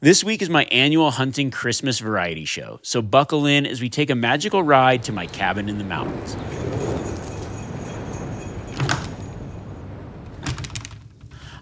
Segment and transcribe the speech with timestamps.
[0.00, 4.10] This week is my annual hunting Christmas variety show, so buckle in as we take
[4.10, 6.36] a magical ride to my cabin in the mountains.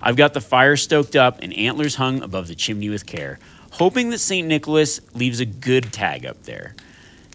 [0.03, 3.39] I've got the fire stoked up and antlers hung above the chimney with care,
[3.71, 4.47] hoping that St.
[4.47, 6.77] Nicholas leaves a good tag up there.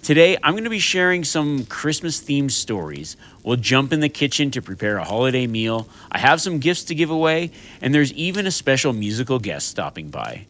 [0.03, 3.17] Today, I'm going to be sharing some Christmas themed stories.
[3.43, 5.89] We'll jump in the kitchen to prepare a holiday meal.
[6.11, 7.49] I have some gifts to give away,
[7.81, 10.45] and there's even a special musical guest stopping by.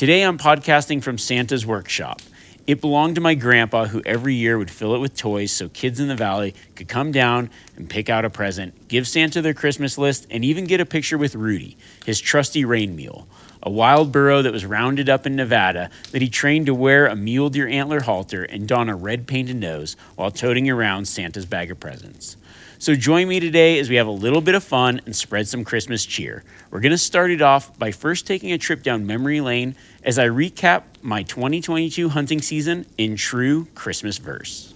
[0.00, 2.22] Today I'm podcasting from Santa's workshop.
[2.66, 6.00] It belonged to my grandpa, who every year would fill it with toys so kids
[6.00, 9.98] in the valley could come down and pick out a present, give Santa their Christmas
[9.98, 13.28] list, and even get a picture with Rudy, his trusty rain mule,
[13.62, 17.14] a wild burro that was rounded up in Nevada that he trained to wear a
[17.14, 21.70] mule deer antler halter and don a red painted nose while toting around Santa's bag
[21.70, 22.38] of presents.
[22.80, 25.64] So join me today as we have a little bit of fun and spread some
[25.64, 26.42] Christmas cheer.
[26.70, 30.18] We're going to start it off by first taking a trip down memory lane as
[30.18, 34.72] I recap my 2022 hunting season in true Christmas verse.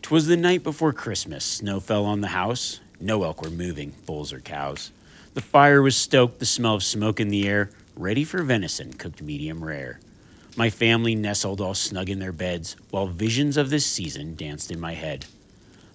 [0.00, 2.80] Twas the night before Christmas, snow fell on the house.
[2.98, 4.90] No elk were moving, bulls or cows.
[5.34, 9.20] The fire was stoked, the smell of smoke in the air, ready for venison cooked
[9.20, 10.00] medium rare.
[10.58, 14.80] My family nestled all snug in their beds, while visions of this season danced in
[14.80, 15.24] my head.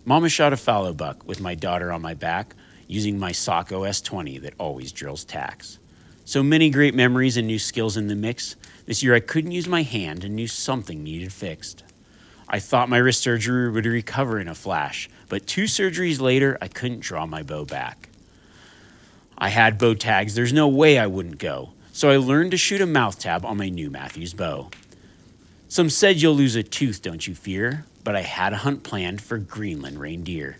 [0.05, 2.55] Mama shot a fallow buck with my daughter on my back,
[2.87, 5.79] using my Sako S20 that always drills tacks.
[6.23, 8.55] So many great memories and new skills in the mix.
[8.85, 11.83] This year I couldn't use my hand and knew something needed fixed.
[12.47, 16.69] I thought my wrist surgery would recover in a flash, but two surgeries later, I
[16.69, 18.07] couldn't draw my bow back.
[19.37, 22.81] I had bow tags, there's no way I wouldn't go so I learned to shoot
[22.81, 24.71] a mouth tab on my new Mathews bow.
[25.69, 29.21] Some said you'll lose a tooth, don't you fear, but I had a hunt planned
[29.21, 30.57] for Greenland reindeer.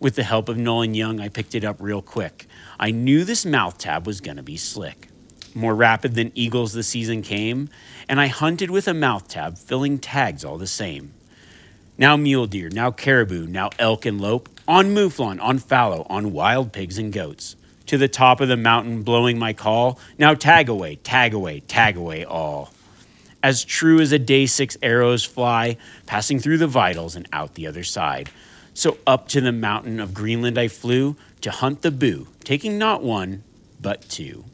[0.00, 2.46] With the help of Nolan Young, I picked it up real quick.
[2.80, 5.08] I knew this mouth tab was gonna be slick.
[5.54, 7.68] More rapid than eagles the season came,
[8.08, 11.12] and I hunted with a mouth tab, filling tags all the same.
[11.98, 16.72] Now mule deer, now caribou, now elk and lope, on mouflon, on fallow, on wild
[16.72, 17.56] pigs and goats
[17.92, 19.98] to the top of the mountain, blowing my call.
[20.16, 22.72] Now tag away, tag away, tag away all.
[23.42, 25.76] As true as a day six arrows fly,
[26.06, 28.30] passing through the vitals and out the other side.
[28.72, 33.02] So up to the mountain of Greenland I flew to hunt the boo, taking not
[33.02, 33.42] one,
[33.78, 34.46] but two.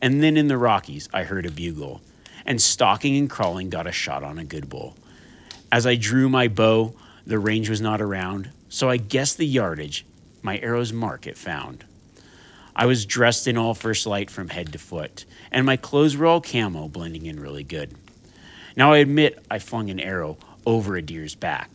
[0.00, 2.00] And then in the Rockies I heard a bugle,
[2.46, 4.96] and stalking and crawling got a shot on a good bull.
[5.70, 6.94] As I drew my bow,
[7.26, 10.06] the range was not around, so I guessed the yardage
[10.40, 11.84] my arrow's mark it found.
[12.76, 16.26] I was dressed in all First Lite from head to foot, and my clothes were
[16.26, 17.94] all camo, blending in really good.
[18.76, 21.70] Now I admit I flung an arrow over a deer's back,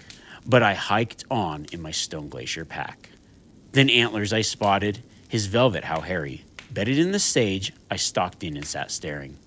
[0.46, 3.10] but I hiked on in my Stone Glacier pack.
[3.72, 6.44] Then antlers I spotted, his velvet how hairy.
[6.72, 9.38] Bedded in the sage, I stalked in and sat staring.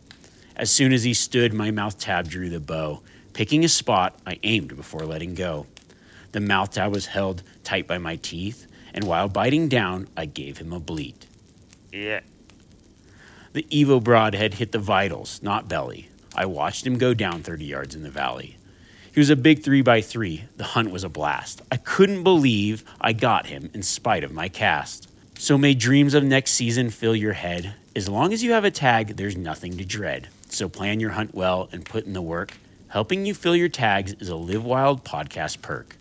[0.56, 3.02] As soon as he stood, my mouth tab drew the bow.
[3.34, 5.66] Picking a spot, I aimed before letting go.
[6.32, 10.56] The mouth tab was held tight by my teeth, and while biting down, I gave
[10.56, 11.26] him a bleat.
[11.92, 12.20] Yeah.
[13.52, 16.08] The Evo broadhead hit the vitals, not belly.
[16.34, 18.56] I watched him go down 30 yards in the valley.
[19.12, 21.60] He was a big 3 by 3 The hunt was a blast.
[21.70, 25.10] I couldn't believe I got him in spite of my cast.
[25.36, 27.74] So may dreams of next season fill your head.
[27.94, 30.28] As long as you have a tag, there's nothing to dread.
[30.48, 32.56] So plan your hunt well and put in the work.
[32.88, 35.96] Helping you fill your tags is a Live Wild podcast perk.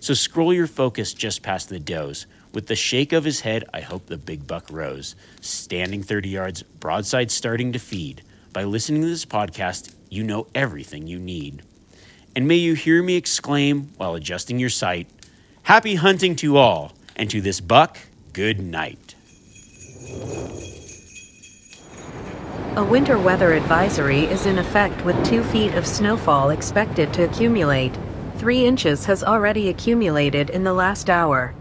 [0.00, 2.26] So scroll your focus just past the does.
[2.56, 5.14] With the shake of his head, I hope the big buck rose.
[5.42, 8.22] Standing 30 yards, broadside starting to feed.
[8.54, 11.60] By listening to this podcast, you know everything you need.
[12.34, 15.06] And may you hear me exclaim while adjusting your sight
[15.64, 17.98] Happy hunting to all, and to this buck,
[18.32, 19.14] good night.
[22.76, 27.98] A winter weather advisory is in effect with two feet of snowfall expected to accumulate.
[28.38, 31.54] Three inches has already accumulated in the last hour.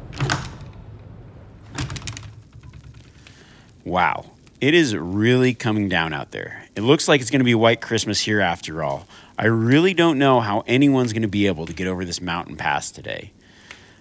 [3.86, 4.26] Wow,
[4.60, 6.66] it is really coming down out there.
[6.76, 9.08] It looks like it's going to be white Christmas here after all.
[9.38, 12.58] I really don't know how anyone's going to be able to get over this mountain
[12.58, 13.32] pass today.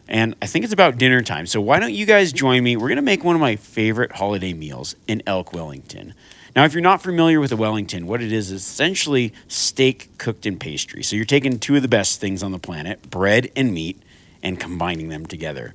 [0.08, 1.46] And I think it's about dinner time.
[1.46, 2.76] So why don't you guys join me?
[2.76, 6.14] We're going to make one of my favorite holiday meals, in elk Wellington.
[6.56, 10.46] Now, if you're not familiar with a Wellington, what it is is essentially steak cooked
[10.46, 11.02] in pastry.
[11.02, 14.00] So you're taking two of the best things on the planet, bread and meat,
[14.42, 15.74] and combining them together.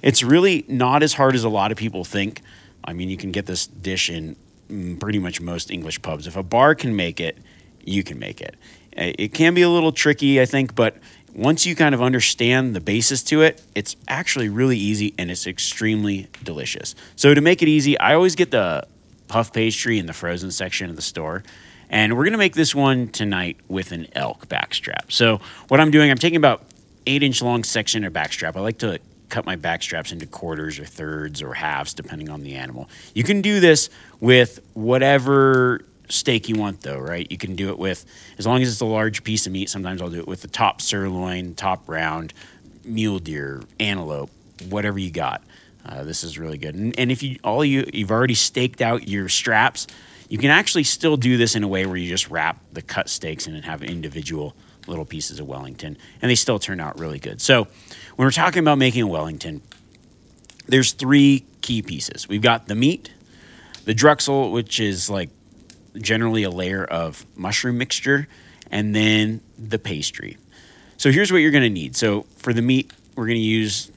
[0.00, 2.40] It's really not as hard as a lot of people think.
[2.84, 4.36] I mean, you can get this dish in
[4.70, 6.26] mm, pretty much most English pubs.
[6.26, 7.38] If a bar can make it,
[7.84, 8.56] you can make it.
[8.96, 10.96] Uh, it can be a little tricky, I think, but
[11.34, 15.46] once you kind of understand the basis to it, it's actually really easy and it's
[15.46, 16.94] extremely delicious.
[17.16, 18.86] So to make it easy, I always get the
[19.28, 21.44] puff pastry in the frozen section of the store.
[21.90, 25.10] And we're to make this one tonight with an elk backstrap.
[25.10, 26.64] So, what I'm doing, I'm taking about
[27.06, 28.56] eight inch long section of backstrap.
[28.56, 28.98] I like to
[29.28, 32.88] cut my back straps into quarters or thirds or halves, depending on the animal.
[33.14, 33.90] You can do this
[34.20, 37.30] with whatever steak you want, though, right?
[37.30, 38.04] You can do it with,
[38.38, 40.48] as long as it's a large piece of meat, sometimes I'll do it with the
[40.48, 42.32] top sirloin, top round,
[42.84, 44.30] mule deer, antelope,
[44.68, 45.42] whatever you got.
[45.84, 46.74] Uh, this is really good.
[46.74, 49.86] And, and if you all you you've already staked out your straps,
[50.28, 53.08] you can actually still do this in a way where you just wrap the cut
[53.08, 54.54] steaks in and have individual
[54.88, 57.40] little pieces of Wellington, and they still turn out really good.
[57.40, 57.64] So
[58.16, 59.62] when we're talking about making a Wellington,
[60.66, 62.28] there's three key pieces.
[62.28, 63.12] We've got the meat,
[63.84, 65.30] the duxelles, which is like
[65.96, 68.28] generally a layer of mushroom mixture,
[68.70, 70.36] and then the pastry.
[70.96, 71.96] So here's what you're going to need.
[71.96, 73.90] So for the meat, we're going to use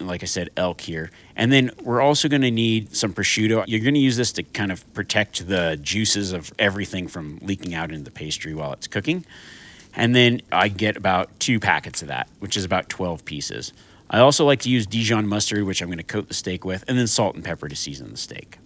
[0.00, 1.10] like I said, elk here.
[1.36, 3.64] And then we're also going to need some prosciutto.
[3.66, 7.74] You're going to use this to kind of protect the juices of everything from leaking
[7.74, 9.24] out into the pastry while it's cooking.
[9.96, 13.72] And then I get about two packets of that, which is about 12 pieces.
[14.08, 16.84] I also like to use Dijon mustard, which I'm going to coat the steak with,
[16.86, 18.58] and then salt and pepper to season the steak.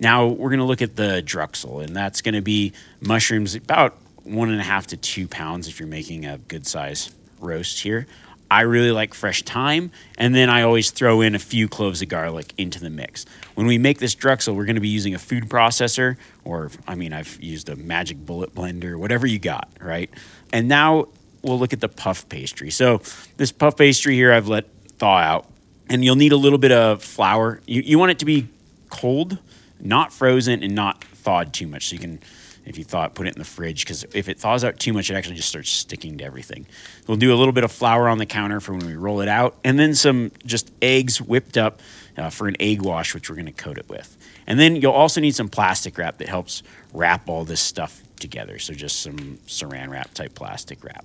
[0.00, 3.96] Now we're going to look at the duxelles, and that's going to be mushrooms about
[4.24, 7.10] one and a half to two pounds if you're making a good size
[7.40, 8.06] roast here.
[8.50, 12.08] I really like fresh thyme, and then I always throw in a few cloves of
[12.08, 13.24] garlic into the mix.
[13.54, 16.94] When we make this duxelles, we're going to be using a food processor, or I
[16.94, 20.10] mean, I've used a magic bullet blender, whatever you got, right?
[20.52, 21.08] And now
[21.42, 22.70] we'll look at the puff pastry.
[22.70, 23.00] So
[23.36, 24.66] this puff pastry here, I've let
[24.98, 25.46] thaw out,
[25.88, 27.60] and you'll need a little bit of flour.
[27.66, 28.48] You, you want it to be
[28.90, 29.38] cold,
[29.80, 32.20] not frozen, and not thawed too much, so you can
[32.64, 35.10] if you thought put it in the fridge because if it thaws out too much
[35.10, 36.66] it actually just starts sticking to everything
[37.06, 39.28] we'll do a little bit of flour on the counter for when we roll it
[39.28, 41.80] out and then some just eggs whipped up
[42.16, 44.16] uh, for an egg wash which we're going to coat it with
[44.46, 46.62] and then you'll also need some plastic wrap that helps
[46.92, 51.04] wrap all this stuff together so just some saran wrap type plastic wrap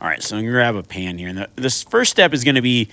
[0.00, 2.44] all right so i'm to grab a pan here and the, this first step is
[2.54, 2.88] to be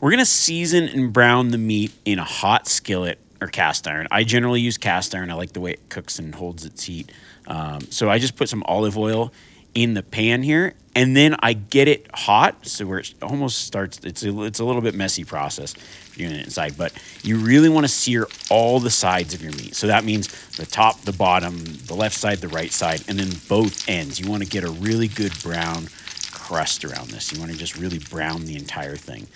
[0.00, 4.06] we're to season and brown the meat in a hot skillet or cast iron.
[4.10, 5.30] I generally use cast iron.
[5.30, 7.12] I like the way it cooks and holds its heat.
[7.46, 9.32] Um, so I just put some olive oil
[9.76, 14.00] in the pan here, and then I get it hot, so where it almost starts.
[14.02, 15.74] It's a, it's a little bit messy process
[16.16, 16.92] doing it inside, but
[17.22, 19.76] you really want to sear all the sides of your meat.
[19.76, 23.28] So that means the top, the bottom, the left side, the right side, and then
[23.48, 24.18] both ends.
[24.18, 25.88] You want to get a really good brown
[26.32, 27.30] crust around this.
[27.32, 29.26] You want to just really brown the entire thing.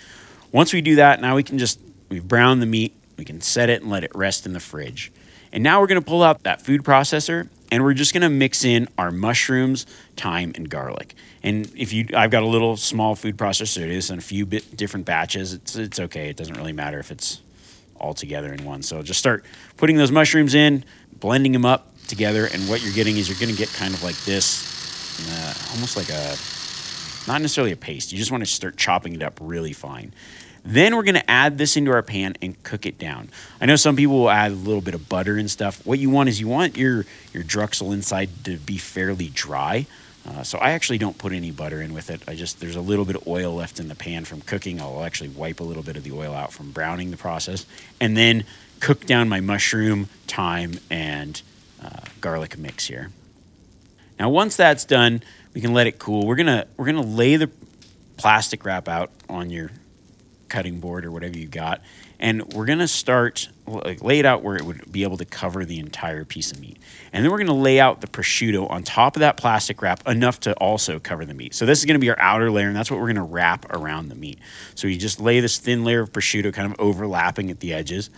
[0.51, 1.79] Once we do that, now we can just
[2.09, 5.11] we've browned the meat we can set it and let it rest in the fridge.
[5.53, 8.89] And now we're to pull out that food processor and we're just to mix in
[8.97, 9.85] our mushrooms,
[10.17, 11.15] thyme, and garlic.
[11.41, 13.81] And if you, I've got a little small food processor.
[13.81, 15.53] It is in a few bit different batches.
[15.53, 16.29] It's it's okay.
[16.29, 17.41] It doesn't really matter if it's
[17.95, 18.83] all together in one.
[18.83, 19.45] So just start
[19.77, 20.83] putting those mushrooms in,
[21.19, 24.17] blending them up together, and what you're getting is you're to get kind of like
[24.25, 26.35] this, uh, almost like a,
[27.27, 28.11] not necessarily a paste.
[28.11, 30.13] You just want to start chopping it up really fine.
[30.63, 33.29] Then we're going to add this into our pan and cook it down.
[33.59, 35.85] I know some people will add a little bit of butter and stuff.
[35.85, 39.87] What you want is you want your, your duxelles inside to be fairly dry.
[40.23, 42.21] Uh, so I actually don't put any butter in with it.
[42.27, 44.79] I just, there's a little bit of oil left in the pan from cooking.
[44.79, 47.65] I'll actually wipe a little bit of the oil out from browning the process
[47.99, 48.43] and then
[48.79, 51.41] cook down my mushroom, thyme, and
[51.83, 53.09] uh, garlic mix here.
[54.19, 56.25] Now, once that's done, We can let it cool.
[56.25, 57.49] We're gonna we're gonna lay the
[58.17, 59.71] plastic wrap out on your
[60.51, 61.81] cutting board or whatever you got,
[62.19, 65.63] and we're gonna start like lay it out where it would be able to cover
[65.63, 66.77] the entire piece of meat,
[67.13, 70.41] and then we're gonna lay out the prosciutto on top of that plastic wrap enough
[70.41, 71.55] to also cover the meat.
[71.55, 74.09] So this is gonna be our outer layer, and that's what we're gonna wrap around
[74.09, 74.39] the meat.
[74.75, 78.09] So you just lay this thin layer of prosciutto kind of overlapping at the edges,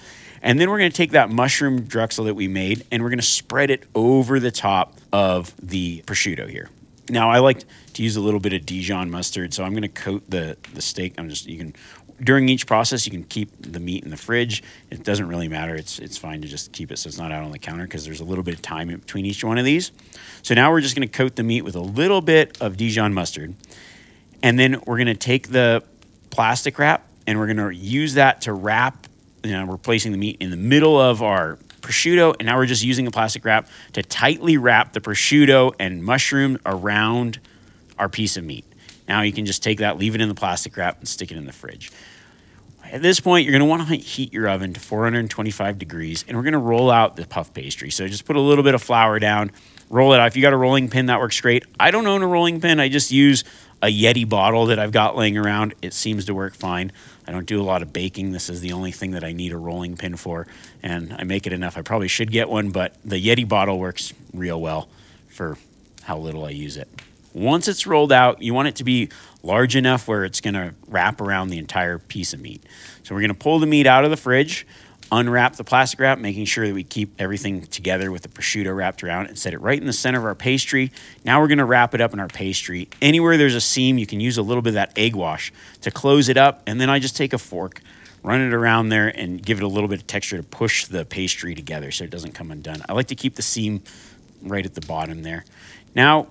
[0.41, 3.69] and then we're gonna take that mushroom duxelles that we made, and we're gonna spread
[3.69, 6.69] it over the top of the prosciutto here.
[7.09, 7.63] Now I like
[7.93, 10.81] to use a little bit of Dijon mustard, so I'm going to coat the the
[10.81, 11.15] steak.
[11.17, 11.73] I'm just you can
[12.24, 14.63] during each process you can keep the meat in the fridge.
[14.89, 15.75] It doesn't really matter.
[15.75, 18.06] It's it's fine to just keep it so it's not out on the counter because
[18.06, 19.92] there's a little bit of time in between each one of these.
[20.42, 23.13] So now we're just going to coat the meat with a little bit of Dijon
[23.13, 23.53] mustard,
[24.42, 25.84] and then we're going to take the
[26.30, 29.08] plastic wrap and we're going to use that to wrap.
[29.44, 32.65] You know, we're placing the meat in the middle of our prosciutto, and now we're
[32.65, 37.39] just using a plastic wrap to tightly wrap the prosciutto and mushroom around
[38.00, 38.65] our piece of meat.
[39.08, 41.38] Now you can just take that, leave it in the plastic wrap, and stick it
[41.38, 41.92] in the fridge.
[42.93, 46.38] At this point, you're going to want to heat your oven to 425 degrees, and
[46.38, 47.89] we're going to roll out the puff pastry.
[47.89, 49.50] So just put a little bit of flour down,
[49.89, 50.27] roll it out.
[50.27, 51.65] If you got a rolling pin, that works great.
[51.79, 52.79] I don't own a rolling pin.
[52.79, 53.45] I just use
[53.81, 55.73] a Yeti bottle that I've got laying around.
[55.81, 56.91] It seems to work fine.
[57.27, 58.31] I don't do a lot of baking.
[58.31, 60.45] This is the only thing that I need a rolling pin for,
[60.83, 61.79] and I make it enough.
[61.79, 64.88] I probably should get one, but the Yeti bottle works real well
[65.29, 65.57] for
[66.03, 66.88] how little I use it.
[67.33, 69.09] Once it's rolled out, you want it to be
[69.43, 72.63] large enough where it's going to wrap around the entire piece of meat.
[73.03, 74.65] So we're going to pull the meat out of the fridge
[75.12, 79.03] unwrap the plastic wrap, making sure that we keep everything together with the prosciutto wrapped
[79.03, 80.91] around and set it right in the center of our pastry.
[81.23, 82.89] Now we're gonna wrap it up in our pastry.
[83.01, 85.91] Anywhere there's a seam, you can use a little bit of that egg wash to
[85.91, 86.63] close it up.
[86.65, 87.81] And then I just take a fork,
[88.23, 91.05] run it around there, and give it a little bit of texture to push the
[91.05, 92.81] pastry together so it doesn't come undone.
[92.89, 93.83] I like to keep the seam
[94.41, 95.45] right at the bottom there.
[95.95, 96.27] Now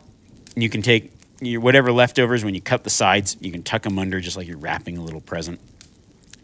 [0.57, 1.13] you can take
[1.45, 4.47] your whatever leftovers when you cut the sides, you can tuck them under just like
[4.47, 5.61] you're wrapping a little present,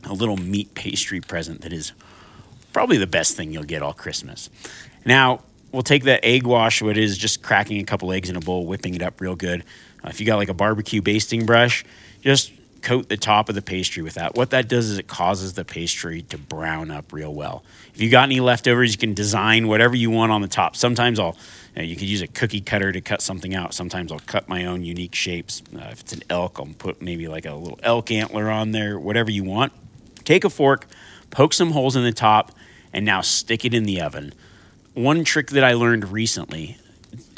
[0.05, 1.93] a little meat pastry present that is
[2.73, 4.51] probably the best thing you'll get all Christmas.
[5.05, 8.41] Now, we'll take that egg wash, what is just cracking a couple eggs in a
[8.41, 9.65] bowl, whipping it up real good.
[10.05, 11.85] Uh, if you got like a barbecue basting brush,
[12.21, 12.53] just
[12.83, 14.37] coat the top of the pastry with that.
[14.37, 17.65] What that does is it causes the pastry to brown up real well.
[17.95, 20.77] If you got any leftovers, you can design whatever you want on the top.
[20.77, 21.37] Sometimes I'll,
[21.79, 23.73] you, know, you could use a cookie cutter to cut something out.
[23.73, 25.63] Sometimes I'll cut my own unique shapes.
[25.73, 28.99] Uh, if it's an elk, I'll put maybe like a little elk antler on there,
[28.99, 29.73] whatever you want.
[30.25, 30.87] Take a fork,
[31.31, 32.53] poke some holes in the top,
[32.93, 34.35] and now stick it in the oven.
[34.95, 36.79] One trick that I learned recently,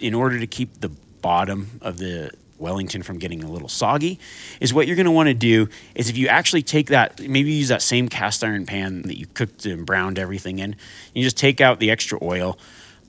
[0.01, 0.89] in order to keep the
[1.21, 4.19] bottom of the Wellington from getting a little soggy,
[4.59, 7.53] is what you're going to want to do is if you actually take that, maybe
[7.53, 10.77] use that same cast iron pan that you cooked and browned everything in,
[11.15, 12.59] you just take out the extra oil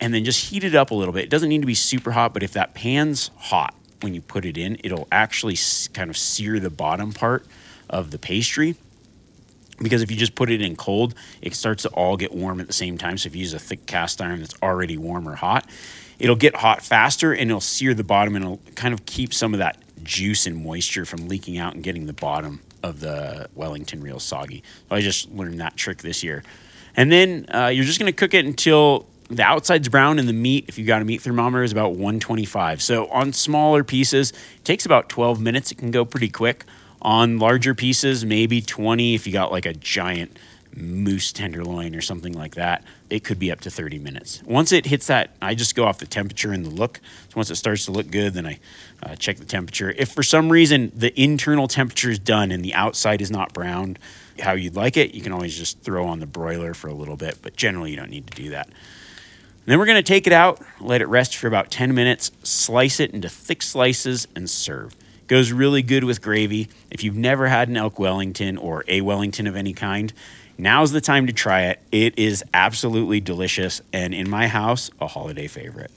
[0.02, 1.24] and then just heat it up a little bit.
[1.24, 4.46] It doesn't need to be super hot, but if that pan's hot when you put
[4.46, 5.58] it in, it'll actually
[5.94, 7.46] kind of sear the bottom part
[7.90, 8.76] of the pastry
[9.82, 12.68] because if you just put it in cold, it starts to all get warm at
[12.68, 13.18] the same time.
[13.18, 15.70] So if you use a thick cast iron that's already warm or hot,
[16.20, 19.54] it'll get hot faster and it'll sear the bottom and it'll kind of keep some
[19.54, 24.02] of that juice and moisture from leaking out and getting the bottom of the Wellington
[24.02, 24.64] real soggy.
[24.90, 26.44] So I just learned that trick this year.
[26.96, 30.34] And then uh, you're just going to cook it until the outside's brown and the
[30.34, 32.82] meat, if you got a meat thermometer, is about 125.
[32.82, 35.72] So on smaller pieces, it takes about 12 minutes.
[35.72, 36.66] It can go pretty quick.
[37.02, 40.38] On larger pieces, maybe 20 if you got like a giant
[40.76, 42.84] moose tenderloin or something like that.
[43.10, 44.42] It could be up to 30 minutes.
[44.46, 47.00] Once it hits that, I just go off the temperature and the look.
[47.30, 48.60] So once it starts to look good, then I
[49.04, 49.94] uh, check the temperature.
[49.98, 54.00] If for some reason the internal temperature is done and the outside is not browned
[54.40, 57.18] how you'd like it, you can always just throw on the broiler for a little
[57.18, 58.70] bit, but generally you don't need to do that.
[59.66, 63.00] Then we're going to take it out, let it rest for about 10 minutes, slice
[63.00, 64.96] it into thick slices, and serve.
[65.28, 66.68] Goes really good with gravy.
[66.90, 70.12] If you've never had an elk Wellington or a Wellington of any kind,
[70.58, 71.80] now's the time to try it.
[71.92, 75.92] It is absolutely delicious and in my house, a holiday favorite.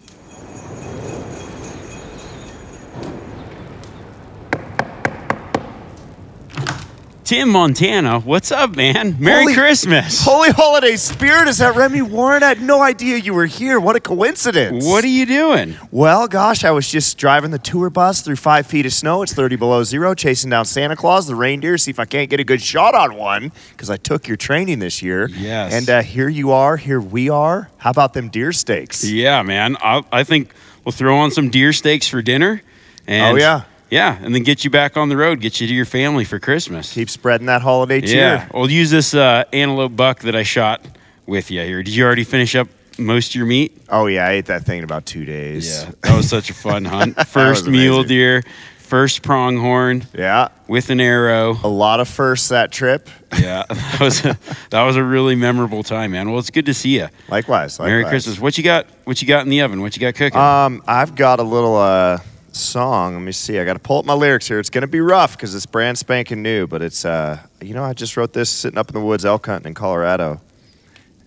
[7.24, 9.16] Tim Montana, what's up, man?
[9.18, 10.22] Merry Holy- Christmas.
[10.22, 12.42] Holy holiday spirit, is that Remy Warren?
[12.42, 13.80] I had no idea you were here.
[13.80, 14.84] What a coincidence.
[14.84, 15.74] What are you doing?
[15.90, 19.22] Well, gosh, I was just driving the tour bus through five feet of snow.
[19.22, 22.40] It's 30 below zero, chasing down Santa Claus, the reindeer, see if I can't get
[22.40, 25.26] a good shot on one, because I took your training this year.
[25.30, 25.72] Yes.
[25.72, 27.70] And uh, here you are, here we are.
[27.78, 29.02] How about them deer steaks?
[29.02, 29.78] Yeah, man.
[29.80, 30.52] I, I think
[30.84, 32.60] we'll throw on some deer steaks for dinner.
[33.06, 33.62] And Oh, yeah.
[33.94, 36.40] Yeah, and then get you back on the road, get you to your family for
[36.40, 36.92] Christmas.
[36.92, 38.16] Keep spreading that holiday cheer.
[38.18, 40.84] yeah, we'll use this uh, antelope buck that I shot
[41.26, 41.82] with you here.
[41.84, 42.66] Did you already finish up
[42.98, 43.80] most of your meat?
[43.88, 45.84] Oh yeah, I ate that thing in about two days.
[45.84, 47.24] Yeah, that was such a fun hunt.
[47.28, 48.42] First mule deer,
[48.78, 50.48] first pronghorn Yeah.
[50.66, 51.56] with an arrow.
[51.62, 53.08] A lot of firsts that trip.
[53.40, 54.38] Yeah, that was a,
[54.70, 56.30] that was a really memorable time, man.
[56.30, 57.08] Well, it's good to see you.
[57.28, 57.78] Likewise.
[57.78, 57.78] likewise.
[57.90, 58.38] Merry Christmas.
[58.38, 58.86] What you got?
[59.04, 59.80] What you got in the oven?
[59.82, 60.38] What you got cooking?
[60.38, 62.18] Um, I've got a little uh
[62.56, 63.14] song.
[63.14, 63.58] Let me see.
[63.58, 64.58] I got to pull up my lyrics here.
[64.58, 67.92] It's gonna be rough because it's brand spanking new, but it's uh, you know, I
[67.92, 70.40] just wrote this sitting up in the woods elk hunting in Colorado.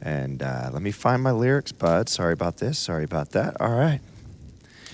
[0.02, 2.08] And uh, let me find my lyrics, bud.
[2.08, 2.78] Sorry about this.
[2.78, 3.60] Sorry about that.
[3.60, 4.00] All right.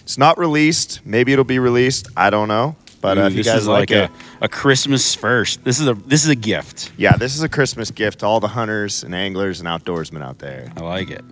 [0.02, 1.06] It's not released.
[1.06, 2.08] Maybe it'll be released.
[2.16, 2.76] I don't know.
[3.02, 4.12] But uh, Ooh, if you guys is like, like, it,
[4.42, 5.64] a, a Christmas first.
[5.66, 6.94] This is a this is a gift.
[6.98, 10.40] yeah, this is a Christmas gift to all the hunters and anglers and outdoorsmen out
[10.40, 10.72] there.
[10.78, 11.24] I like it.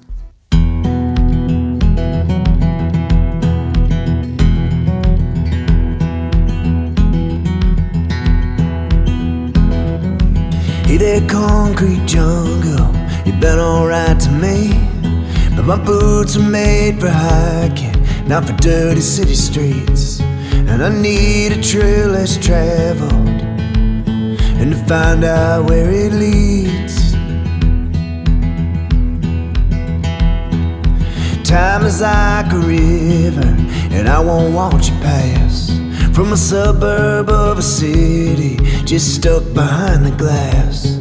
[10.92, 12.94] Hey there, concrete jungle,
[13.26, 14.74] you've been alright to me.
[15.56, 17.96] But my boots are made for hiking,
[18.28, 20.20] not for dirty city streets.
[20.20, 27.14] And I need a trail less traveled, and to find out where it leads.
[31.50, 33.56] Time is like a river,
[33.96, 35.81] and I won't want you pass.
[36.14, 41.00] From a suburb of a city, just stuck behind the glass.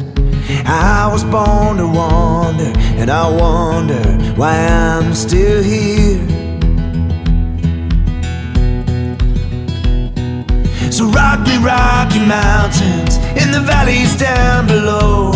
[0.65, 4.01] I was born to wander, and I wonder
[4.35, 6.25] why I'm still here.
[10.91, 15.31] So rock me, rocky mountains, in the valleys down below.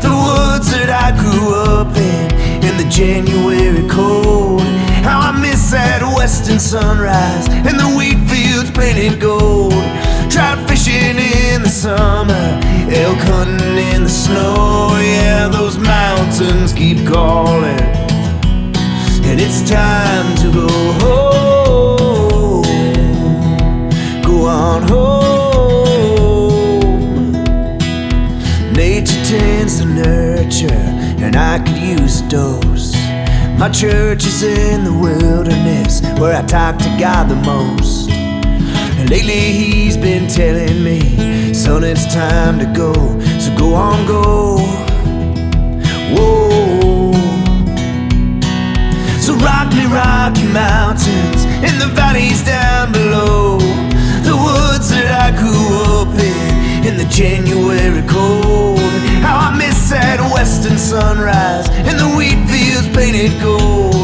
[0.00, 4.62] The woods that I grew up in, in the January cold.
[5.02, 5.32] How I
[5.70, 9.72] that western sunrise, and the wheat fields painted gold.
[10.30, 12.60] Trout fishing in the summer,
[12.90, 14.96] elk hunting in the snow.
[15.00, 17.80] Yeah, those mountains keep calling,
[19.28, 20.68] and it's time to go
[21.02, 21.98] home
[24.22, 25.22] go on home.
[28.72, 30.84] Nature tends to nurture,
[31.24, 32.67] and I could use a dose.
[33.58, 38.08] My church is in the wilderness where I talk to God the most.
[38.08, 42.94] And lately he's been telling me, son, it's time to go.
[43.40, 44.58] So go on, go.
[46.14, 47.12] Whoa.
[49.18, 53.58] So rock me, rocky mountains, in the valleys down below.
[54.22, 58.78] The woods that I grew up in, in the January cold.
[59.20, 59.58] How I
[60.18, 63.94] that western sunrise, and the wheat fields painted gold.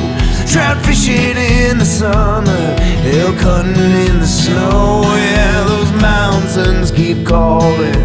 [0.46, 2.76] Trout fishing in the summer,
[3.18, 5.02] elk hunting in the snow.
[5.02, 7.96] Yeah, those mountains keep calling,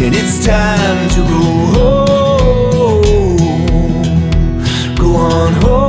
[0.00, 1.42] and it's time to go
[1.76, 2.96] home.
[4.96, 5.81] Go on home.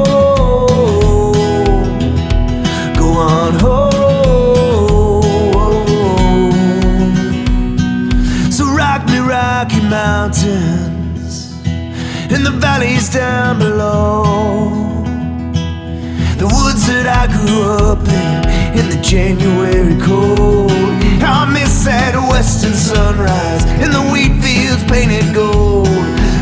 [12.45, 14.23] In the valleys down below.
[16.37, 20.71] The woods that I grew up in, in the January cold.
[21.23, 25.87] I miss that western sunrise, in the wheat fields painted gold.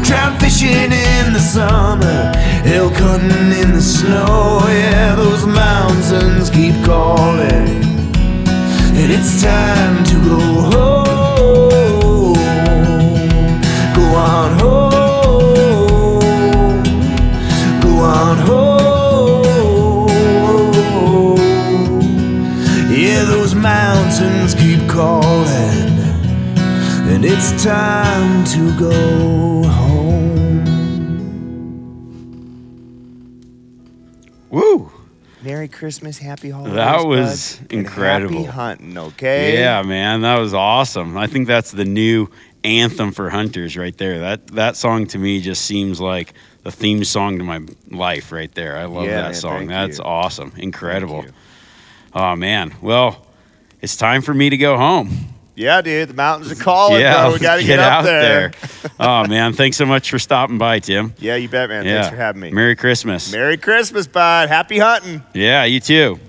[0.04, 2.32] Trout fishing in the summer,
[2.66, 4.62] elk hunting in the snow.
[4.66, 7.70] Yeah, those mountains keep calling,
[8.98, 10.40] and it's time to go
[10.72, 11.01] home.
[27.64, 30.66] Time to go home.
[34.50, 34.92] Woo!
[35.44, 36.76] Merry Christmas, happy holidays.
[36.76, 38.36] That was bud, incredible.
[38.46, 39.60] Happy hunting, okay?
[39.60, 41.16] Yeah, man, that was awesome.
[41.18, 42.30] I think that's the new
[42.64, 44.20] anthem for hunters right there.
[44.20, 48.54] That that song to me just seems like the theme song to my life right
[48.56, 48.78] there.
[48.78, 49.68] I love Yeah, that man, song.
[49.68, 50.04] That's you.
[50.04, 50.52] awesome.
[50.58, 51.26] Incredible.
[52.14, 52.74] Oh man.
[52.82, 53.26] Well,
[53.82, 55.28] it's time for me to go home.
[55.56, 57.34] Yeah, dude, the mountains are calling, yeah, bro.
[57.34, 58.52] We got to get, up out there.
[59.00, 61.14] oh man, thanks so much for stopping by, Tim.
[61.20, 61.86] Yeah, you bet, man.
[61.86, 62.02] yeah.
[62.02, 62.52] Thanks for having me.
[62.52, 63.32] Merry Christmas.
[63.32, 64.50] Merry Christmas, bud.
[64.50, 65.24] Happy hunting.
[65.34, 66.20] yeah, you too.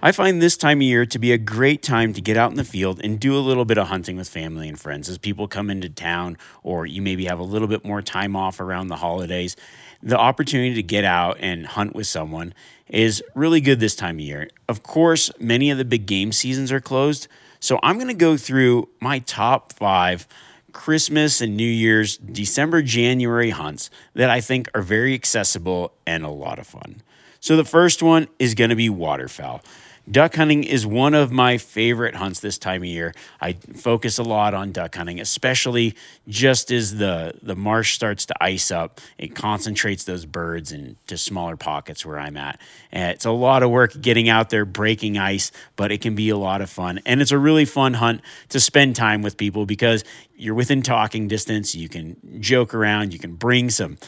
[0.00, 2.56] I find this time of year to be a great time to get out in
[2.56, 5.48] the field and do a little bit of hunting with family and friends as people
[5.48, 8.96] come into town, or you maybe have a little bit more time off around the
[8.96, 9.56] holidays.
[10.00, 12.54] The opportunity to get out and hunt with someone
[12.86, 14.48] is really good this time of year.
[14.68, 17.26] Of course, many of the big game seasons are closed,
[17.58, 20.28] so I'm going to go through my top five
[20.70, 26.30] Christmas and New Year's, December, January hunts that I think are very accessible and a
[26.30, 27.02] lot of fun.
[27.40, 29.62] So the first one is going to be waterfowl.
[30.10, 33.12] Duck hunting is one of my favorite hunts this time of year.
[33.40, 38.34] I focus a lot on duck hunting, especially just as the, the marsh starts to
[38.40, 39.00] ice up.
[39.18, 42.58] It concentrates those birds into smaller pockets where I'm at.
[42.90, 46.30] And it's a lot of work getting out there, breaking ice, but it can be
[46.30, 47.00] a lot of fun.
[47.04, 50.04] And it's a really fun hunt to spend time with people because
[50.36, 51.74] you're within talking distance.
[51.74, 53.98] You can joke around, you can bring some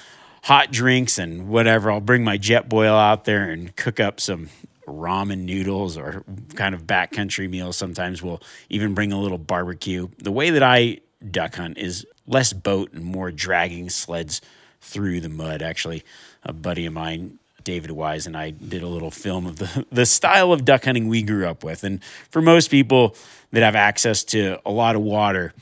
[0.45, 1.91] hot drinks and whatever.
[1.91, 4.49] I'll bring my Jetboil out there and cook up some
[4.90, 6.24] ramen noodles or
[6.55, 7.76] kind of backcountry meals.
[7.76, 10.09] Sometimes we'll even bring a little barbecue.
[10.18, 11.00] The way that I
[11.31, 14.40] duck hunt is less boat and more dragging sleds
[14.81, 15.62] through the mud.
[15.62, 16.05] Actually,
[16.44, 20.07] a buddy of mine, David Wise, and I did a little film of the, the
[20.07, 21.85] style of duck hunting we grew up with.
[21.85, 23.16] And for most people
[23.53, 25.53] that have access to a lot of water,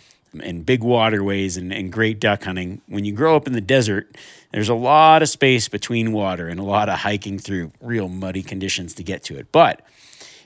[0.42, 2.80] and big waterways and, and great duck hunting.
[2.86, 4.16] When you grow up in the desert,
[4.52, 8.42] there's a lot of space between water and a lot of hiking through real muddy
[8.42, 9.52] conditions to get to it.
[9.52, 9.82] But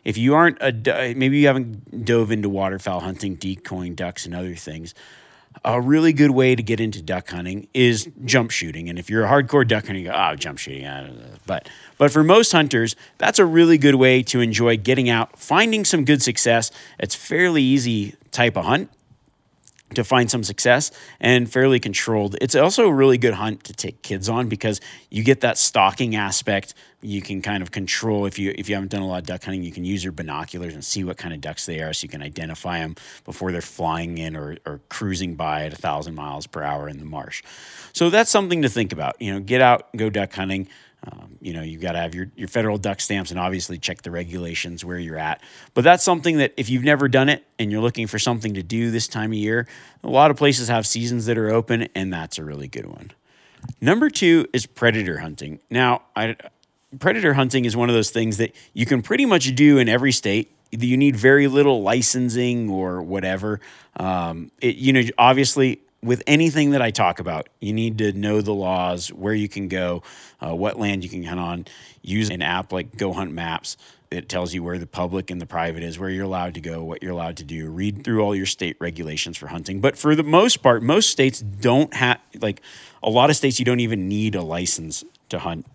[0.05, 4.55] if you aren't a maybe you haven't dove into waterfowl hunting, decoying ducks and other
[4.55, 4.95] things,
[5.65, 8.89] a really good way to get into duck hunting is jump shooting.
[8.89, 10.87] And if you're a hardcore duck hunter, you go, oh, jump shooting.
[11.47, 11.69] But
[11.99, 16.05] but for most hunters, that's a really good way to enjoy getting out, finding some
[16.05, 16.71] good success.
[16.99, 18.91] It's fairly easy type of hunt
[19.97, 22.37] to find some success and fairly controlled.
[22.41, 26.17] It's also a really good hunt to take kids on because you get that stalking
[26.17, 26.75] aspect.
[27.01, 29.43] You can kind of control if you if you haven't done a lot of duck
[29.43, 32.05] hunting, you can use your binoculars and see what kind of ducks they are, so
[32.05, 36.15] you can identify them before they're flying in or, or cruising by at a thousand
[36.15, 37.43] miles per hour in the marsh.
[37.93, 39.21] So that's something to think about.
[39.21, 40.69] You know, get out, go duck hunting.
[41.11, 44.03] Um, you know, you've got to have your, your federal duck stamps and obviously check
[44.03, 45.43] the regulations where you're at.
[45.75, 48.63] But that's something that if you've never done it and you're looking for something to
[48.63, 49.67] do this time of year,
[50.05, 53.11] a lot of places have seasons that are open, and that's a really good one.
[53.81, 55.59] Number two is predator hunting.
[55.71, 56.37] Now, I,
[56.99, 60.13] predator hunting is one of those things that you can pretty much do in every
[60.13, 60.53] state.
[60.71, 63.61] You need very little licensing or whatever.
[63.97, 68.41] Um, it, you know, obviously, with anything that I talk about, you need to know
[68.41, 70.03] the laws, where you can go,
[70.41, 71.67] uh, what land you can hunt on.
[72.03, 73.77] Use an app like Go Hunt Maps.
[74.11, 76.83] It tells you where the public and the private is, where you're allowed to go,
[76.83, 77.71] what you're allowed to do.
[77.71, 79.81] Read through all your state regulations for hunting.
[79.81, 82.61] But for the most part, most states don't have, like
[83.03, 85.67] a lot of states, you don't even need a license to hunt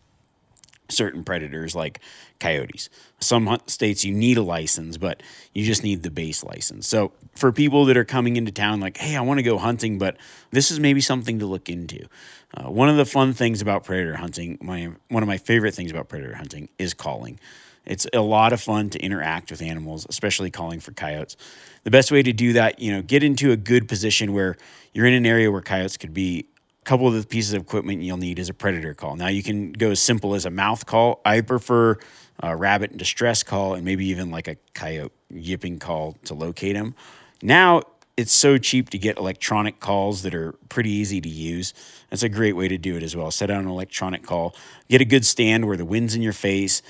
[0.90, 2.00] certain predators like
[2.40, 2.90] coyotes.
[3.20, 5.24] Some states you need a license, but
[5.54, 6.88] you just need the base license.
[6.88, 9.98] So for people that are coming into town, like, hey, I want to go hunting,
[9.98, 10.18] but
[10.52, 12.08] this is maybe something to look into.
[12.54, 15.92] Uh, one of the fun things about predator hunting, my one of my favorite things
[15.92, 17.40] about predator hunting is calling.
[17.86, 21.38] It's a lot of fun to interact with animals, especially calling for coyotes.
[21.84, 24.58] The best way to do that, you know, get into a good position where
[24.94, 26.48] you're in an area where coyotes could be
[26.88, 29.18] couple of the pieces of equipment you'll need is a predator call.
[29.18, 31.20] Now you can go as simple as a mouth call.
[31.26, 31.98] I prefer
[32.40, 36.76] a rabbit in distress call and maybe even like a coyote yipping call to locate
[36.76, 36.96] them.
[37.42, 37.82] Now
[38.16, 41.74] it's so cheap to get electronic calls that are pretty easy to use.
[42.10, 43.32] That's a great way to do it as well.
[43.32, 44.56] Set out an electronic call,
[44.88, 46.82] get a good stand where the wind's in your face,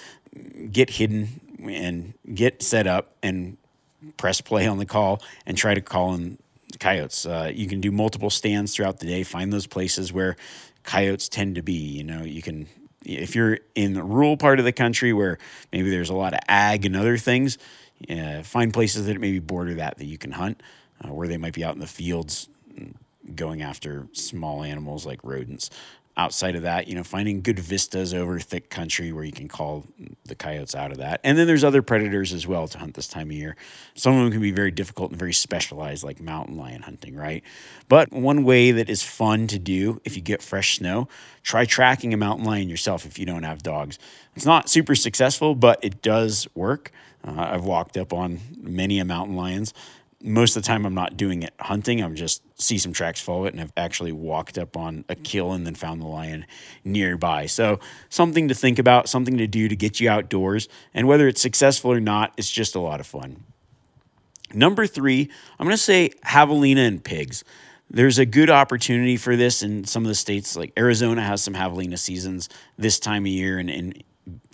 [0.72, 3.58] get hidden and get set up and
[4.18, 6.38] press play on the call and try to call in
[6.80, 7.26] coyotes.
[7.26, 9.24] Uh, you can do multiple stands throughout the day.
[9.24, 10.36] Find those places where
[10.84, 11.74] coyotes tend to be.
[11.74, 12.68] You know, you can
[13.06, 15.38] if you're in the rural part of the country where
[15.72, 17.58] maybe there's a lot of ag and other things,
[18.10, 20.62] uh, find places that maybe border that that you can hunt,
[21.04, 22.50] uh, where they might be out in the fields
[23.36, 25.70] going after small animals like rodents
[26.18, 29.86] outside of that, you know, finding good vistas over thick country where you can call
[30.26, 31.22] the coyotes out of that.
[31.24, 33.56] And then there's other predators as well to hunt this time of year.
[33.94, 37.44] Some of them can be very difficult and very specialized, like mountain lion hunting, right?
[37.88, 41.08] But one way that is fun to do if you get fresh snow,
[41.44, 44.00] try tracking a mountain lion yourself if you don't have dogs.
[44.36, 46.92] It's not super successful, but it does work.
[47.24, 49.74] Uh, I've walked up on many a mountain lions
[50.22, 52.02] most of the time I'm not doing it hunting.
[52.02, 55.52] I'm just see some tracks, follow it, and I've actually walked up on a kill
[55.52, 56.46] and then found the lion
[56.84, 57.46] nearby.
[57.46, 60.68] So something to think about, something to do to get you outdoors.
[60.94, 63.44] And whether it's successful or not, it's just a lot of fun.
[64.54, 67.44] Number three, I'm going to say javelina and pigs.
[67.90, 71.54] There's a good opportunity for this in some of the states, like Arizona has some
[71.54, 74.04] javelina seasons this time of year, and, and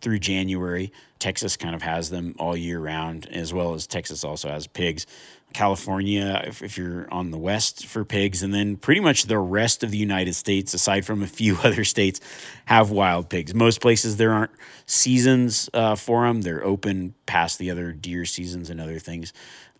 [0.01, 0.91] through January.
[1.19, 5.05] Texas kind of has them all year round, as well as Texas also has pigs.
[5.53, 9.83] California, if, if, you're on the west for pigs, and then pretty much the rest
[9.83, 12.19] of the United States, aside from a few other states,
[12.65, 13.53] have wild pigs.
[13.53, 14.51] Most places there aren't
[14.85, 19.31] seasons uh, for them; they're open past the other deer seasons and other things,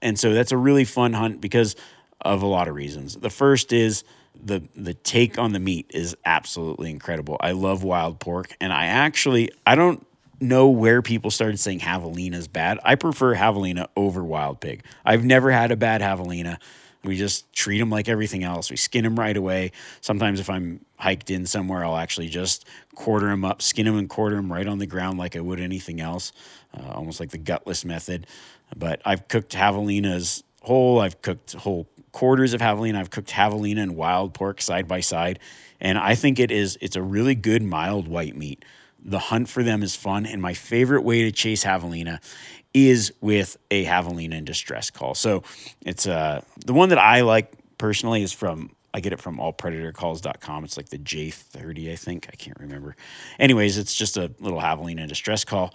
[0.01, 1.75] and so that's a really fun hunt because
[2.21, 3.15] of a lot of reasons.
[3.15, 4.03] The first is
[4.41, 7.37] the the take on the meat is absolutely incredible.
[7.39, 10.05] I love wild pork, and I actually I don't
[10.39, 12.79] know where people started saying javelina is bad.
[12.83, 14.83] I prefer javelina over wild pig.
[15.05, 16.57] I've never had a bad javelina.
[17.03, 18.69] We just treat them like everything else.
[18.69, 19.73] We skin them right away.
[19.99, 22.65] Sometimes, if I'm hiked in somewhere, I'll actually just
[22.95, 25.59] quarter them up, skin them and quarter them right on the ground like I would
[25.59, 26.31] anything else,
[26.77, 28.25] uh, almost like the gutless method.
[28.75, 30.99] But I've cooked javelinas whole.
[30.99, 32.95] I've cooked whole quarters of javelina.
[32.95, 35.39] I've cooked javelina and wild pork side by side,
[35.82, 36.78] and I think it is.
[36.80, 38.63] It's a really good mild white meat.
[39.04, 42.21] The hunt for them is fun, and my favorite way to chase javelina
[42.73, 45.13] is with a javelina in distress call.
[45.13, 45.43] So
[45.82, 50.63] it's uh, the one that I like personally is from I get it from allpredatorcalls.com.
[50.63, 52.30] It's like the J30, I think.
[52.32, 52.95] I can't remember.
[53.39, 55.73] Anyways, it's just a little javelina in distress call.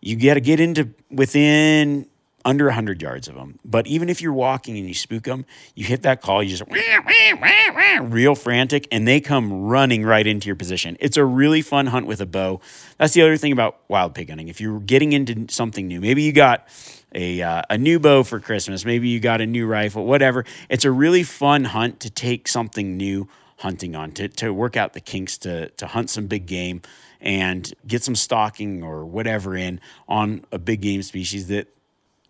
[0.00, 2.08] You got to get into within
[2.48, 3.58] under 100 yards of them.
[3.62, 6.66] But even if you're walking and you spook them, you hit that call, you just
[6.66, 10.96] wah, wah, wah, real frantic, and they come running right into your position.
[10.98, 12.62] It's a really fun hunt with a bow.
[12.96, 14.48] That's the other thing about wild pig hunting.
[14.48, 16.66] If you're getting into something new, maybe you got
[17.14, 20.46] a, uh, a new bow for Christmas, maybe you got a new rifle, whatever.
[20.70, 24.94] It's a really fun hunt to take something new hunting on, to, to work out
[24.94, 26.80] the kinks, to, to hunt some big game
[27.20, 31.68] and get some stalking or whatever in on a big game species that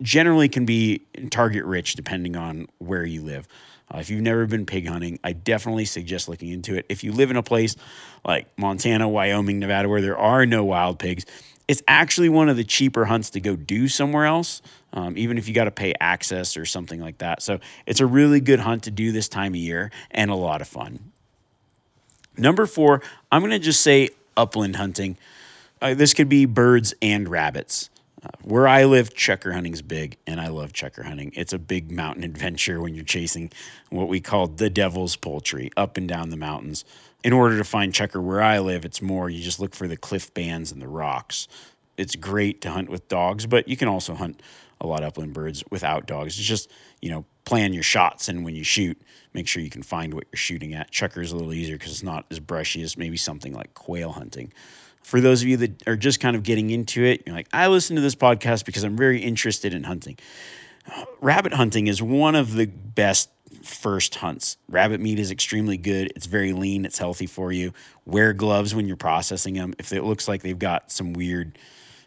[0.02, 3.48] generally can be target rich depending on where you live.
[3.92, 6.86] Uh, if you've never been pig hunting, I definitely suggest looking into it.
[6.88, 7.74] If you live in a place
[8.24, 11.24] like Montana, Wyoming, Nevada, where there are no wild pigs,
[11.66, 15.48] it's actually one of the cheaper hunts to go do somewhere else, um, even if
[15.48, 17.42] you got to pay access or something like that.
[17.42, 20.60] So it's a really good hunt to do this time of year and a lot
[20.60, 21.12] of fun.
[22.36, 25.16] Number four, I'm going to just say upland hunting.
[25.80, 27.90] Uh, this could be birds and rabbits.
[28.42, 31.32] Where I live, chukar hunting's big, and I love chukar hunting.
[31.34, 33.50] It's a big mountain adventure when you're chasing
[33.90, 36.84] what we call the devil's poultry up and down the mountains.
[37.22, 39.96] In order to find chukar where I live, it's more you just look for the
[39.96, 41.46] cliff bands and the rocks.
[41.96, 44.40] It's great to hunt with dogs, but you can also hunt
[44.80, 46.38] a lot of upland birds without dogs.
[46.38, 46.70] It's just,
[47.02, 49.00] you know, plan your shots and when you shoot,
[49.34, 50.92] make sure you can find what you're shooting at.
[50.92, 54.12] Chukar is a little easier because it's not as brushy as maybe something like quail
[54.12, 54.52] hunting
[55.08, 57.68] for those of you that are just kind of getting into it, you're like, I
[57.68, 60.18] listen to this podcast because I'm very interested in hunting.
[61.22, 63.30] rabbit hunting is one of the best
[63.62, 64.58] first hunts.
[64.68, 66.12] Rabbit meat is extremely good.
[66.14, 66.84] It's very lean.
[66.84, 67.72] It's healthy for you.
[68.04, 69.72] Wear gloves when you're processing them.
[69.78, 71.58] If it looks like they've got some weird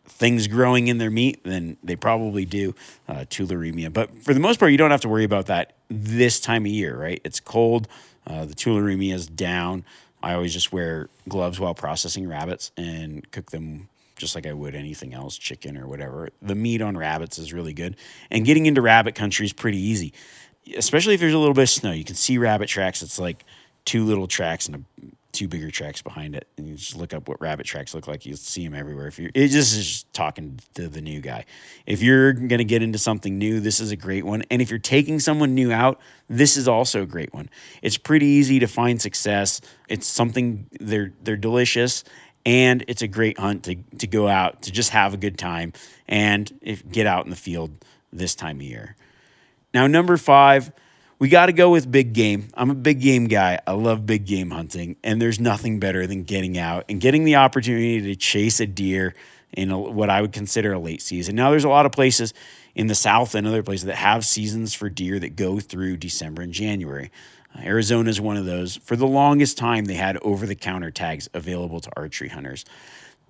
[0.06, 2.76] things growing in their meat, then they probably do
[3.08, 3.92] uh, tularemia.
[3.92, 6.72] But for the most part, you don't have to worry about that this time of
[6.72, 7.20] year, right?
[7.24, 7.88] It's cold.
[8.28, 9.86] Uh, the tularemia is down.
[10.24, 14.76] I always just wear gloves while processing rabbits and cook them just like I would
[14.76, 16.30] anything else, chicken or whatever.
[16.42, 17.96] The meat on rabbits is really good.
[18.30, 20.14] And getting into rabbit country is pretty easy,
[20.78, 21.92] especially if there's a little bit of snow.
[21.92, 23.02] You can see rabbit tracks.
[23.02, 23.44] It's like
[23.84, 25.06] two little tracks and a
[25.42, 28.28] two bigger tracks behind it, and you just look up what rabbit tracks look like.
[28.28, 29.08] You see them everywhere.
[29.08, 31.46] If you're, it just is just talking to the new guy.
[31.88, 34.44] If you're gonna get into something new, this is a great one.
[34.52, 36.00] And if you're taking someone new out,
[36.30, 37.50] this is also a great one.
[37.82, 39.62] It's pretty easy to find success.
[39.90, 42.04] It's something they're they're delicious.
[42.46, 45.74] And it's a great hunt to, to go out to just have a good time
[46.08, 47.72] and if, get out in the field
[48.14, 48.96] this time of year.
[49.74, 50.72] Now, number five,
[51.22, 52.48] we got to go with big game.
[52.56, 53.60] I'm a big game guy.
[53.68, 57.36] I love big game hunting, and there's nothing better than getting out and getting the
[57.36, 59.14] opportunity to chase a deer
[59.54, 61.36] in a, what I would consider a late season.
[61.36, 62.34] Now, there's a lot of places
[62.74, 66.42] in the South and other places that have seasons for deer that go through December
[66.42, 67.12] and January.
[67.56, 68.78] Uh, Arizona is one of those.
[68.78, 72.66] For the longest time, they had over the counter tags available to archery hunters.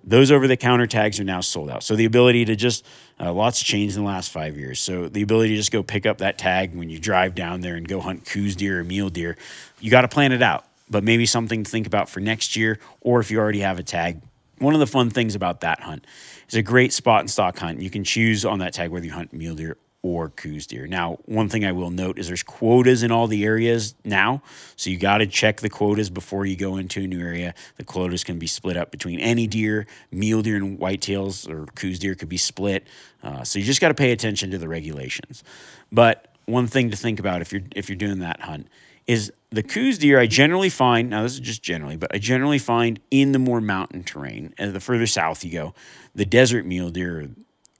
[0.04, 1.82] Those over the counter tags are now sold out.
[1.82, 2.84] So the ability to just,
[3.20, 4.80] uh, lots changed in the last five years.
[4.80, 7.76] So the ability to just go pick up that tag when you drive down there
[7.76, 9.36] and go hunt Coues deer or mule deer,
[9.80, 10.64] you got to plan it out.
[10.90, 13.82] But maybe something to think about for next year, or if you already have a
[13.82, 14.20] tag.
[14.58, 16.06] One of the fun things about that hunt
[16.48, 17.80] is a great spot and stock hunt.
[17.80, 20.86] You can choose on that tag whether you hunt mule deer or Coues deer.
[20.86, 24.42] Now, one thing I will note is there's quotas in all the areas now.
[24.76, 27.54] So you got to check the quotas before you go into a new area.
[27.76, 32.00] The quotas can be split up between any deer, mule deer and whitetails or Coues
[32.00, 32.86] deer could be split.
[33.22, 35.44] Uh, so you just got to pay attention to the regulations.
[35.92, 38.66] But one thing to think about if you're if you're doing that hunt
[39.06, 42.58] is the Coues deer I generally find, now this is just generally, but I generally
[42.58, 45.74] find in the more mountain terrain, and the further south you go,
[46.14, 47.28] the desert mule deer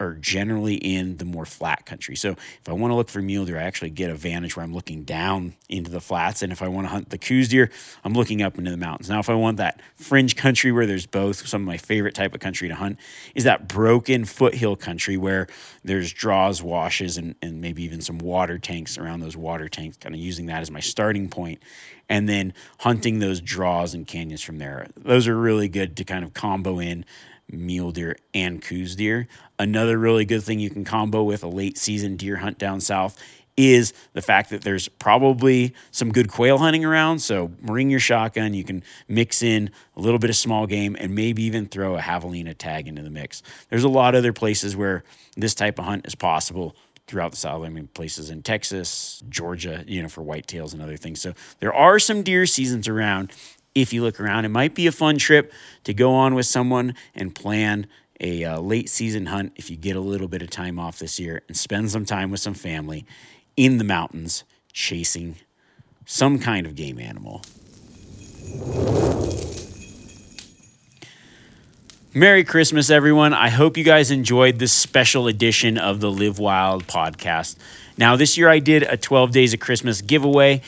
[0.02, 2.16] are generally in the more flat country.
[2.16, 4.64] So if I want to look for mule deer, I actually get a vantage where
[4.64, 6.42] I'm looking down into the flats.
[6.42, 7.70] And if I want to hunt the Coues deer,
[8.04, 9.08] I'm looking up into the mountains.
[9.08, 12.34] Now, if I want that fringe country where there's both, some of my favorite type
[12.34, 12.98] of country to hunt
[13.34, 15.46] is that broken foothill country where
[15.84, 20.14] there's draws, washes, and, and maybe even some water tanks around those water tanks, kind
[20.14, 21.62] of using that as my starting point
[22.08, 24.86] and then hunting those draws and canyons from there.
[24.96, 27.06] Those are really good to kind of combo in
[27.52, 29.28] mule deer and Coues deer.
[29.58, 33.22] Another really good thing you can combo with a late season deer hunt down south
[33.56, 37.18] is the fact that there's probably some good quail hunting around.
[37.18, 38.54] So bring your shotgun.
[38.54, 42.00] You can mix in a little bit of small game and maybe even throw a
[42.00, 43.42] javelina tag into the mix.
[43.68, 45.04] There's a lot of other places where
[45.36, 46.74] this type of hunt is possible
[47.06, 47.64] throughout the South.
[47.64, 51.20] I mean, places in Texas, Georgia, you know, for whitetails and other things.
[51.20, 53.32] So there are some deer seasons around.
[53.74, 55.52] If you look around, it might be a fun trip
[55.84, 57.86] to go on with someone and plan
[58.20, 61.18] a uh, late season hunt if you get a little bit of time off this
[61.18, 63.04] year and spend some time with some family
[63.56, 65.36] in the mountains chasing
[66.06, 67.42] some kind of game animal.
[72.14, 73.32] Merry Christmas, everyone.
[73.32, 77.56] I hope you guys enjoyed this special edition of the Live Wild podcast.
[77.96, 80.60] Now, this year I did a 12 Days of Christmas giveaway.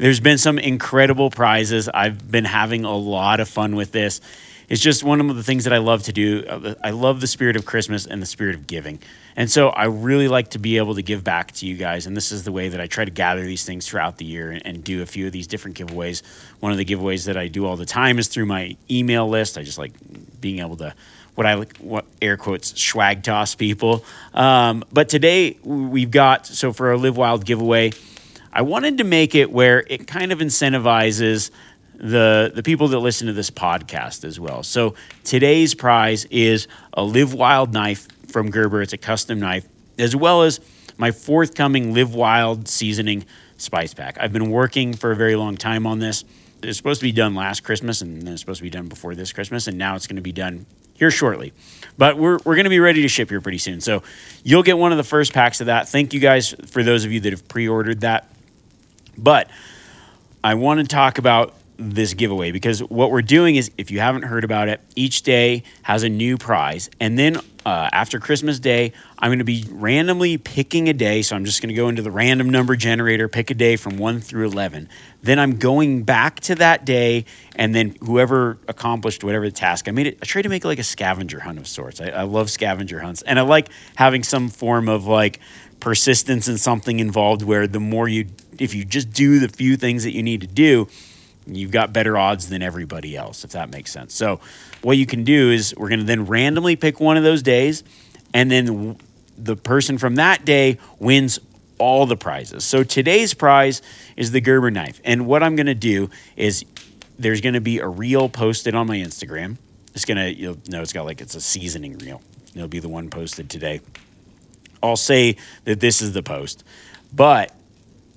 [0.00, 1.86] There's been some incredible prizes.
[1.86, 4.22] I've been having a lot of fun with this.
[4.66, 6.76] It's just one of the things that I love to do.
[6.82, 9.00] I love the spirit of Christmas and the spirit of giving.
[9.36, 12.06] And so I really like to be able to give back to you guys.
[12.06, 14.58] And this is the way that I try to gather these things throughout the year
[14.64, 16.22] and, do a few of these different giveaways.
[16.60, 19.58] One of the giveaways that I do all the time is through my email list.
[19.58, 19.92] I just like
[20.40, 20.94] being able to
[21.34, 24.02] what I like, what air quotes swag toss people.
[24.32, 27.92] Um, but today we've got so for our Live Wild giveaway,
[28.52, 31.50] I wanted to make it where it kind of incentivizes
[31.94, 34.62] the the people that listen to this podcast as well.
[34.62, 38.82] So today's prize is a Live Wild knife from Gerber.
[38.82, 40.60] It's a custom knife, as well as
[40.96, 43.24] my forthcoming Live Wild seasoning
[43.56, 44.16] spice pack.
[44.18, 46.24] I've been working for a very long time on this.
[46.62, 49.14] It's supposed to be done last Christmas, and then it's supposed to be done before
[49.14, 51.52] this Christmas, and now it's going to be done here shortly.
[51.96, 53.80] But we're, we're going to be ready to ship here pretty soon.
[53.80, 54.02] So
[54.44, 55.88] you'll get one of the first packs of that.
[55.88, 58.28] Thank you guys for those of you that have pre ordered that.
[59.22, 59.50] But
[60.42, 64.22] I want to talk about this giveaway because what we're doing is if you haven't
[64.22, 66.90] heard about it each day has a new prize.
[67.00, 71.22] And then uh, after christmas day i'm going to be randomly picking a day.
[71.22, 73.98] So i'm just going to go into the random number generator pick a day from
[73.98, 74.88] 1 through 11
[75.22, 79.90] then i'm going back to that day and then whoever accomplished whatever the task i
[79.90, 82.00] made it i try to make like a scavenger hunt of sorts.
[82.00, 83.22] I, I love scavenger hunts.
[83.22, 85.40] And i like having some form of like
[85.80, 88.26] persistence and something involved where the more you
[88.58, 90.86] if you just do the few things that you need to do
[91.56, 94.14] you've got better odds than everybody else, if that makes sense.
[94.14, 94.40] So,
[94.82, 97.82] what you can do is we're going to then randomly pick one of those days,
[98.32, 98.96] and then
[99.36, 101.38] the person from that day wins
[101.78, 102.64] all the prizes.
[102.64, 103.82] So, today's prize
[104.16, 105.00] is the Gerber knife.
[105.04, 106.64] And what I'm going to do is
[107.18, 109.56] there's going to be a reel posted on my Instagram.
[109.94, 112.22] It's going to, you'll know it's got like it's a seasoning reel.
[112.54, 113.80] It'll be the one posted today.
[114.82, 116.64] I'll say that this is the post,
[117.12, 117.54] but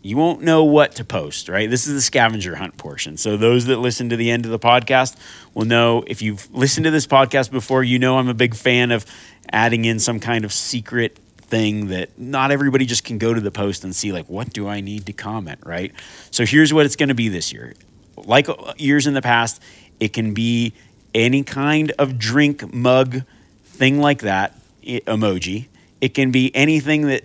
[0.03, 1.69] you won't know what to post, right?
[1.69, 3.15] This is the scavenger hunt portion.
[3.15, 5.15] So, those that listen to the end of the podcast
[5.53, 8.91] will know if you've listened to this podcast before, you know I'm a big fan
[8.91, 9.05] of
[9.49, 13.51] adding in some kind of secret thing that not everybody just can go to the
[13.51, 15.93] post and see, like, what do I need to comment, right?
[16.31, 17.73] So, here's what it's going to be this year.
[18.17, 18.47] Like
[18.77, 19.61] years in the past,
[20.01, 20.73] it can be
[21.15, 23.21] any kind of drink, mug,
[23.63, 25.67] thing like that, emoji.
[26.03, 27.23] It can be anything that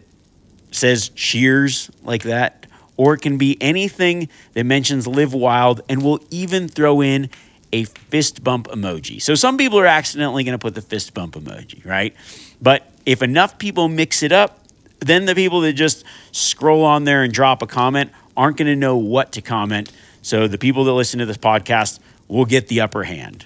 [0.70, 6.20] says cheers like that or it can be anything that mentions live wild, and we'll
[6.30, 7.28] even throw in
[7.72, 9.20] a fist bump emoji.
[9.20, 12.14] So some people are accidentally going to put the fist bump emoji, right?
[12.62, 14.64] But if enough people mix it up,
[15.00, 18.76] then the people that just scroll on there and drop a comment aren't going to
[18.76, 19.92] know what to comment.
[20.22, 23.44] So the people that listen to this podcast will get the upper hand.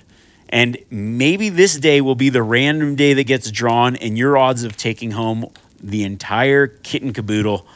[0.53, 4.65] And maybe this day will be the random day that gets drawn, and your odds
[4.65, 5.51] of taking home
[5.83, 7.67] the entire kit and caboodle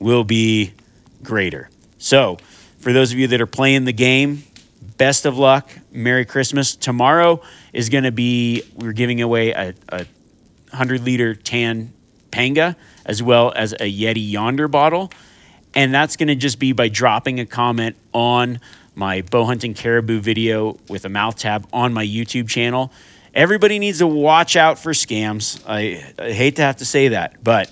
[0.00, 0.72] will be
[1.22, 1.70] greater.
[1.98, 2.38] So,
[2.80, 4.42] for those of you that are playing the game,
[4.98, 5.70] best of luck.
[5.92, 6.76] Merry Christmas.
[6.76, 7.40] Tomorrow
[7.72, 9.98] is going to be, we're giving away a, a
[10.70, 11.92] 100 liter tan
[12.30, 15.10] Panga as well as a Yeti Yonder bottle.
[15.74, 18.60] And that's going to just be by dropping a comment on
[18.94, 22.92] my bow hunting caribou video with a mouth tab on my YouTube channel.
[23.32, 25.62] Everybody needs to watch out for scams.
[25.66, 27.70] I, I hate to have to say that, but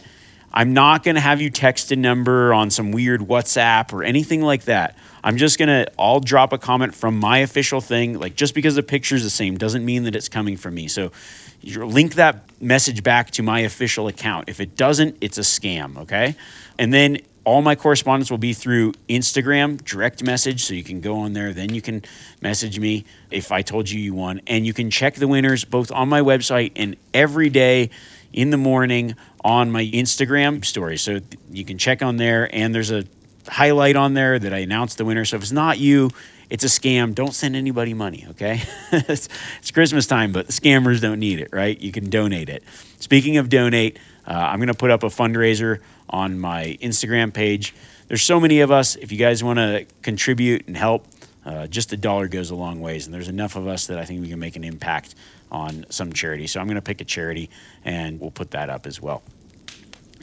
[0.53, 4.43] I'm not going to have you text a number on some weird WhatsApp or anything
[4.43, 4.97] like that.
[5.25, 8.19] I'm just gonna I'll drop a comment from my official thing.
[8.19, 10.89] Like just because the picture's the same doesn't mean that it's coming from me.
[10.89, 11.13] So
[11.61, 14.49] you link that message back to my official account.
[14.49, 16.35] If it doesn't, it's a scam, okay?
[16.77, 20.65] And then all my correspondence will be through Instagram direct message.
[20.65, 22.03] So you can go on there, then you can
[22.41, 24.41] message me if I told you you won.
[24.47, 27.91] And you can check the winners both on my website and every day
[28.33, 29.15] in the morning
[29.45, 30.97] on my Instagram story.
[30.97, 31.21] So
[31.51, 33.05] you can check on there, and there's a
[33.49, 35.25] highlight on there that I announced the winner.
[35.25, 36.11] So if it's not you,
[36.49, 37.15] it's a scam.
[37.15, 38.63] Don't send anybody money, okay?
[38.93, 39.29] it's,
[39.59, 41.81] it's, Christmas time, but the scammers don't need it, right?
[41.81, 42.63] You can donate it.
[43.01, 45.81] Speaking of donate, uh, I'm going to put up a fundraiser
[46.13, 47.75] on my Instagram page.
[48.09, 48.97] There's so many of us.
[48.97, 51.07] If you guys want to contribute and help,
[51.45, 53.07] uh, just a dollar goes a long ways.
[53.07, 55.15] And there's enough of us that I think we can make an impact
[55.51, 56.47] on some charity.
[56.47, 57.51] So I'm going to pick a charity
[57.85, 59.23] and we'll put that up as well.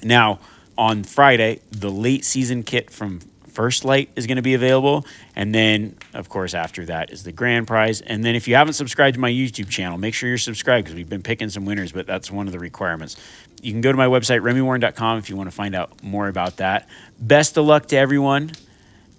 [0.03, 0.39] Now,
[0.77, 5.05] on Friday, the late season kit from First Lite is going to be available.
[5.35, 7.99] And then, of course, after that is the grand prize.
[7.99, 10.95] And then, if you haven't subscribed to my YouTube channel, make sure you're subscribed because
[10.95, 13.17] we've been picking some winners, but that's one of the requirements.
[13.62, 16.57] You can go to my website, remywarren.com, if you want to find out more about
[16.57, 16.88] that.
[17.20, 18.51] Best of luck to everyone.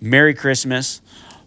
[0.00, 1.00] Merry Christmas.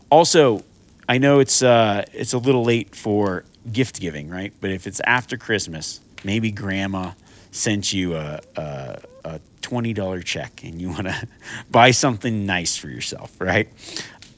[0.10, 0.64] Also,
[1.10, 4.54] I know it's uh, it's a little late for gift giving, right?
[4.62, 7.12] But if it's after Christmas, maybe grandma
[7.52, 11.28] sent you a, a, a $20 check and you want to
[11.72, 13.70] buy something nice for yourself, right?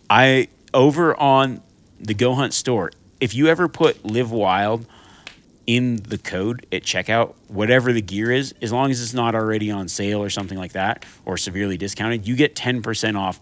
[0.09, 1.61] I, over on
[1.99, 4.85] the Go Hunt store, if you ever put Live Wild
[5.67, 9.71] in the code at checkout, whatever the gear is, as long as it's not already
[9.71, 13.39] on sale or something like that or severely discounted, you get 10% off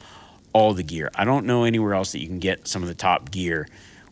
[0.53, 1.11] all the gear.
[1.15, 3.67] I don't know anywhere else that you can get some of the top gear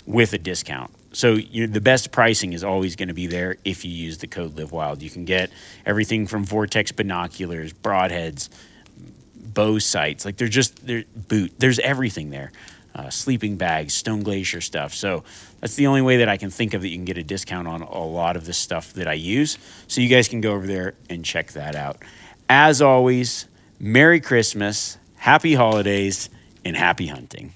[0.06, 0.92] with a discount.
[1.14, 4.28] So you the best pricing is always going to be there if you use the
[4.28, 5.02] code live wild.
[5.02, 5.52] You can get
[5.86, 8.50] everything from vortex binoculars broadheads
[9.36, 12.52] bow sights like they're just they're boot there's everything there
[12.96, 14.94] uh, sleeping bags stone glacier stuff.
[14.94, 15.24] So
[15.60, 17.68] that's the only way that i can think of that you can get a discount
[17.68, 19.58] on a lot of the stuff that i use.
[19.88, 21.98] So you guys can go over there and check that out.
[22.50, 23.48] As always
[23.80, 26.30] merry christmas happy holidays
[26.64, 27.54] and happy hunting